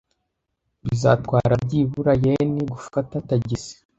[0.87, 3.75] Bizatwara byibura yen gufata tagisi.